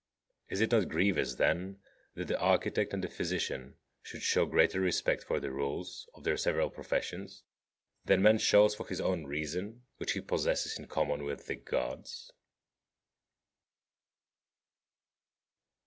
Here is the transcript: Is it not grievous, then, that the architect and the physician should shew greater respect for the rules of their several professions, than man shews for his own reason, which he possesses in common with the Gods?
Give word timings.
Is 0.49 0.61
it 0.61 0.71
not 0.71 0.87
grievous, 0.89 1.35
then, 1.35 1.79
that 2.15 2.25
the 2.27 2.39
architect 2.39 2.91
and 2.91 3.03
the 3.03 3.07
physician 3.07 3.75
should 4.01 4.23
shew 4.23 4.47
greater 4.47 4.81
respect 4.81 5.23
for 5.23 5.39
the 5.39 5.51
rules 5.51 6.09
of 6.15 6.23
their 6.23 6.37
several 6.37 6.71
professions, 6.71 7.43
than 8.05 8.23
man 8.23 8.39
shews 8.39 8.73
for 8.73 8.87
his 8.87 8.99
own 8.99 9.25
reason, 9.25 9.83
which 9.97 10.13
he 10.13 10.21
possesses 10.21 10.79
in 10.79 10.87
common 10.87 11.23
with 11.23 11.45
the 11.45 11.55
Gods? 11.55 12.31